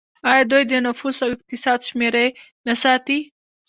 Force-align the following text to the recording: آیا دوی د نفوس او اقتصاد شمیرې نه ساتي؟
آیا 0.31 0.43
دوی 0.51 0.63
د 0.67 0.73
نفوس 0.87 1.17
او 1.25 1.31
اقتصاد 1.35 1.79
شمیرې 1.89 2.25
نه 2.67 2.73
ساتي؟ 2.83 3.19